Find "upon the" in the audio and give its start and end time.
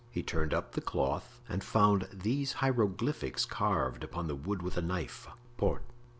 4.03-4.33